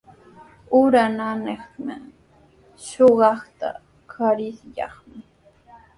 [0.79, 1.95] Ura naanitrawmi
[2.85, 3.67] suqakuqta
[4.11, 5.17] chariskiyashqa.